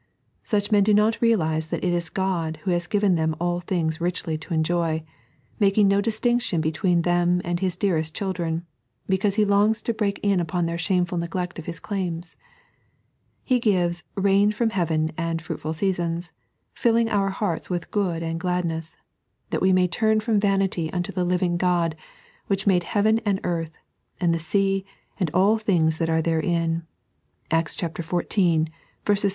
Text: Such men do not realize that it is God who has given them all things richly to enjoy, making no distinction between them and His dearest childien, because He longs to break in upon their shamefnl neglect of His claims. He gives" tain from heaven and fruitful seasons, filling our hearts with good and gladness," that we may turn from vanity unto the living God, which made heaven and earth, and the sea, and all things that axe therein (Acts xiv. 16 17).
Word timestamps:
Such 0.43 0.71
men 0.71 0.83
do 0.83 0.95
not 0.95 1.21
realize 1.21 1.67
that 1.67 1.83
it 1.83 1.93
is 1.93 2.09
God 2.09 2.57
who 2.63 2.71
has 2.71 2.87
given 2.87 3.13
them 3.13 3.35
all 3.39 3.59
things 3.59 4.01
richly 4.01 4.35
to 4.39 4.51
enjoy, 4.51 5.03
making 5.59 5.87
no 5.87 6.01
distinction 6.01 6.59
between 6.59 7.03
them 7.03 7.39
and 7.45 7.59
His 7.59 7.75
dearest 7.75 8.15
childien, 8.15 8.63
because 9.07 9.35
He 9.35 9.45
longs 9.45 9.83
to 9.83 9.93
break 9.93 10.19
in 10.23 10.39
upon 10.39 10.65
their 10.65 10.75
shamefnl 10.77 11.19
neglect 11.19 11.59
of 11.59 11.67
His 11.67 11.79
claims. 11.79 12.35
He 13.43 13.59
gives" 13.59 14.01
tain 14.19 14.51
from 14.51 14.71
heaven 14.71 15.11
and 15.19 15.39
fruitful 15.39 15.73
seasons, 15.73 16.31
filling 16.73 17.07
our 17.07 17.29
hearts 17.29 17.69
with 17.69 17.91
good 17.91 18.23
and 18.23 18.39
gladness," 18.39 18.97
that 19.51 19.61
we 19.61 19.71
may 19.71 19.87
turn 19.87 20.19
from 20.19 20.39
vanity 20.39 20.91
unto 20.91 21.11
the 21.11 21.23
living 21.23 21.57
God, 21.57 21.95
which 22.47 22.65
made 22.65 22.85
heaven 22.85 23.19
and 23.23 23.39
earth, 23.43 23.77
and 24.19 24.33
the 24.33 24.39
sea, 24.39 24.83
and 25.19 25.29
all 25.31 25.59
things 25.59 25.99
that 25.99 26.09
axe 26.09 26.23
therein 26.25 26.87
(Acts 27.51 27.77
xiv. 27.77 27.93
16 27.99 28.69
17). 29.05 29.29